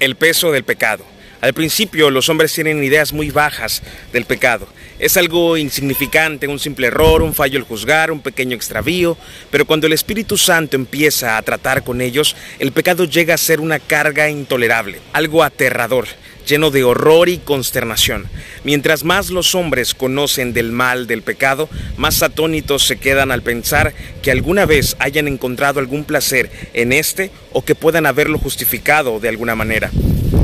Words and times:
El 0.00 0.16
peso 0.16 0.50
del 0.50 0.64
pecado. 0.64 1.04
Al 1.42 1.52
principio 1.52 2.10
los 2.10 2.30
hombres 2.30 2.54
tienen 2.54 2.82
ideas 2.82 3.12
muy 3.12 3.30
bajas 3.30 3.82
del 4.14 4.24
pecado. 4.24 4.66
Es 4.98 5.18
algo 5.18 5.58
insignificante, 5.58 6.48
un 6.48 6.58
simple 6.58 6.86
error, 6.86 7.20
un 7.20 7.34
fallo 7.34 7.58
al 7.58 7.66
juzgar, 7.66 8.10
un 8.10 8.22
pequeño 8.22 8.56
extravío, 8.56 9.18
pero 9.50 9.66
cuando 9.66 9.86
el 9.86 9.92
Espíritu 9.92 10.38
Santo 10.38 10.74
empieza 10.76 11.36
a 11.36 11.42
tratar 11.42 11.84
con 11.84 12.00
ellos, 12.00 12.34
el 12.58 12.72
pecado 12.72 13.04
llega 13.04 13.34
a 13.34 13.38
ser 13.38 13.60
una 13.60 13.78
carga 13.78 14.30
intolerable, 14.30 15.00
algo 15.12 15.42
aterrador 15.42 16.06
lleno 16.46 16.70
de 16.70 16.84
horror 16.84 17.28
y 17.28 17.38
consternación. 17.38 18.28
Mientras 18.64 19.04
más 19.04 19.30
los 19.30 19.54
hombres 19.54 19.94
conocen 19.94 20.52
del 20.52 20.72
mal, 20.72 21.06
del 21.06 21.22
pecado, 21.22 21.68
más 21.96 22.22
atónitos 22.22 22.86
se 22.86 22.98
quedan 22.98 23.30
al 23.30 23.42
pensar 23.42 23.94
que 24.22 24.30
alguna 24.30 24.66
vez 24.66 24.96
hayan 24.98 25.28
encontrado 25.28 25.80
algún 25.80 26.04
placer 26.04 26.50
en 26.74 26.92
este 26.92 27.30
o 27.52 27.64
que 27.64 27.74
puedan 27.74 28.06
haberlo 28.06 28.38
justificado 28.38 29.20
de 29.20 29.28
alguna 29.28 29.54
manera. 29.54 29.90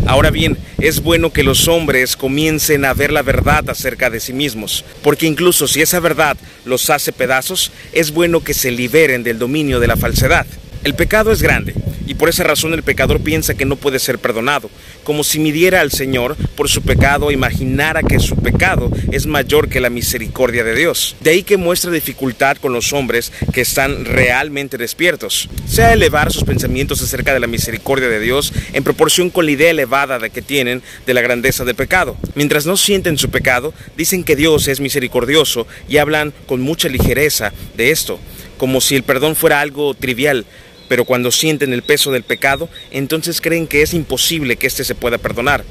Ahora 0.06 0.30
bien, 0.30 0.56
es 0.78 1.02
bueno 1.02 1.32
que 1.32 1.42
los 1.42 1.66
hombres 1.66 2.16
comiencen 2.16 2.84
a 2.84 2.94
ver 2.94 3.12
la 3.12 3.22
verdad 3.22 3.68
acerca 3.68 4.08
de 4.08 4.20
sí 4.20 4.32
mismos, 4.32 4.84
porque 5.02 5.26
incluso 5.26 5.66
si 5.66 5.82
esa 5.82 5.98
verdad 5.98 6.36
los 6.64 6.90
hace 6.90 7.12
pedazos, 7.12 7.72
es 7.92 8.12
bueno 8.12 8.44
que 8.44 8.54
se 8.54 8.70
liberen 8.70 9.24
del 9.24 9.40
dominio 9.40 9.80
de 9.80 9.88
la 9.88 9.96
falsedad. 9.96 10.46
El 10.86 10.94
pecado 10.94 11.32
es 11.32 11.42
grande, 11.42 11.74
y 12.06 12.14
por 12.14 12.28
esa 12.28 12.44
razón 12.44 12.72
el 12.72 12.84
pecador 12.84 13.20
piensa 13.20 13.54
que 13.54 13.64
no 13.64 13.74
puede 13.74 13.98
ser 13.98 14.20
perdonado, 14.20 14.70
como 15.02 15.24
si 15.24 15.40
midiera 15.40 15.80
al 15.80 15.90
Señor 15.90 16.36
por 16.54 16.68
su 16.68 16.82
pecado 16.82 17.28
e 17.28 17.34
imaginara 17.34 18.04
que 18.04 18.20
su 18.20 18.36
pecado 18.36 18.92
es 19.10 19.26
mayor 19.26 19.68
que 19.68 19.80
la 19.80 19.90
misericordia 19.90 20.62
de 20.62 20.76
Dios. 20.76 21.16
De 21.22 21.30
ahí 21.30 21.42
que 21.42 21.56
muestra 21.56 21.90
dificultad 21.90 22.58
con 22.58 22.72
los 22.72 22.92
hombres 22.92 23.32
que 23.52 23.62
están 23.62 24.04
realmente 24.04 24.78
despiertos, 24.78 25.48
sea 25.66 25.92
elevar 25.92 26.30
sus 26.30 26.44
pensamientos 26.44 27.02
acerca 27.02 27.34
de 27.34 27.40
la 27.40 27.48
misericordia 27.48 28.08
de 28.08 28.20
Dios 28.20 28.52
en 28.72 28.84
proporción 28.84 29.30
con 29.30 29.44
la 29.44 29.50
idea 29.50 29.70
elevada 29.70 30.20
de 30.20 30.30
que 30.30 30.40
tienen 30.40 30.82
de 31.04 31.14
la 31.14 31.20
grandeza 31.20 31.64
del 31.64 31.74
pecado. 31.74 32.16
Mientras 32.36 32.64
no 32.64 32.76
sienten 32.76 33.18
su 33.18 33.28
pecado, 33.28 33.74
dicen 33.96 34.22
que 34.22 34.36
Dios 34.36 34.68
es 34.68 34.78
misericordioso 34.78 35.66
y 35.88 35.96
hablan 35.96 36.32
con 36.46 36.60
mucha 36.60 36.88
ligereza 36.88 37.52
de 37.76 37.90
esto, 37.90 38.20
como 38.56 38.80
si 38.80 38.94
el 38.94 39.02
perdón 39.02 39.34
fuera 39.34 39.60
algo 39.60 39.92
trivial, 39.92 40.46
pero 40.88 41.04
cuando 41.04 41.30
sienten 41.30 41.72
el 41.72 41.82
peso 41.82 42.12
del 42.12 42.22
pecado, 42.22 42.68
entonces 42.90 43.40
creen 43.40 43.66
que 43.66 43.82
es 43.82 43.94
imposible 43.94 44.56
que 44.56 44.66
éste 44.66 44.84
se 44.84 44.94
pueda 44.94 45.18
perdonar. 45.18 45.64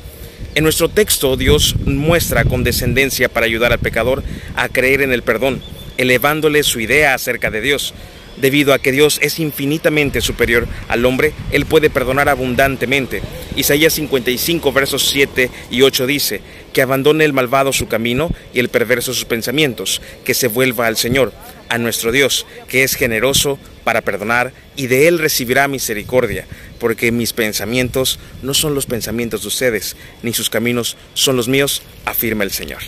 En 0.55 0.63
nuestro 0.63 0.89
texto 0.89 1.35
Dios 1.37 1.75
muestra 1.85 2.45
condescendencia 2.45 3.29
para 3.29 3.45
ayudar 3.45 3.73
al 3.73 3.79
pecador 3.79 4.23
a 4.55 4.69
creer 4.69 5.01
en 5.01 5.11
el 5.11 5.21
perdón, 5.21 5.61
elevándole 5.97 6.63
su 6.63 6.79
idea 6.79 7.13
acerca 7.13 7.51
de 7.51 7.61
Dios. 7.61 7.93
Debido 8.37 8.73
a 8.73 8.79
que 8.79 8.91
Dios 8.91 9.19
es 9.21 9.39
infinitamente 9.39 10.21
superior 10.21 10.67
al 10.87 11.05
hombre, 11.05 11.33
Él 11.51 11.65
puede 11.65 11.89
perdonar 11.89 12.29
abundantemente. 12.29 13.21
Isaías 13.55 13.93
55, 13.93 14.71
versos 14.73 15.07
7 15.09 15.49
y 15.71 15.81
8 15.81 16.05
dice, 16.07 16.41
que 16.75 16.81
abandone 16.81 17.23
el 17.23 17.31
malvado 17.31 17.71
su 17.71 17.87
camino 17.87 18.29
y 18.53 18.59
el 18.59 18.67
perverso 18.67 19.13
sus 19.13 19.23
pensamientos, 19.23 20.01
que 20.25 20.33
se 20.33 20.49
vuelva 20.49 20.87
al 20.87 20.97
Señor, 20.97 21.31
a 21.69 21.77
nuestro 21.77 22.11
Dios, 22.11 22.45
que 22.67 22.83
es 22.83 22.95
generoso 22.95 23.57
para 23.85 24.01
perdonar 24.01 24.51
y 24.75 24.87
de 24.87 25.07
Él 25.07 25.19
recibirá 25.19 25.69
misericordia, 25.69 26.45
porque 26.77 27.13
mis 27.13 27.31
pensamientos 27.31 28.19
no 28.41 28.53
son 28.53 28.75
los 28.75 28.87
pensamientos 28.87 29.43
de 29.43 29.47
ustedes, 29.47 29.95
ni 30.21 30.33
sus 30.33 30.49
caminos 30.49 30.97
son 31.13 31.37
los 31.37 31.47
míos, 31.47 31.81
afirma 32.03 32.43
el 32.43 32.51
Señor. 32.51 32.81